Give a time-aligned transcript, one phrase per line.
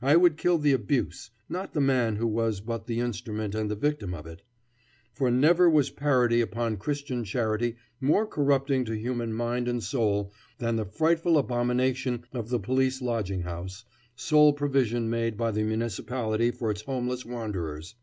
[0.00, 3.74] I would kill the abuse, not the man who was but the instrument and the
[3.74, 4.42] victim of it.
[5.12, 10.76] For never was parody upon Christian charity more corrupting to human mind and soul than
[10.76, 13.84] the frightful abomination of the police lodging house,
[14.14, 17.96] sole provision made by the municipality for its homeless wanderers.